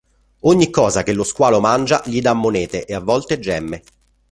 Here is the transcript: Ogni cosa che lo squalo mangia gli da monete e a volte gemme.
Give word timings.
Ogni 0.39 0.71
cosa 0.71 1.03
che 1.03 1.13
lo 1.13 1.23
squalo 1.23 1.59
mangia 1.59 2.01
gli 2.07 2.21
da 2.21 2.33
monete 2.33 2.85
e 2.87 2.95
a 2.95 2.99
volte 2.99 3.37
gemme. 3.37 3.83